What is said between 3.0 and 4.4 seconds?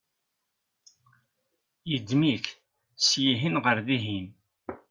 syihen ɣer dihin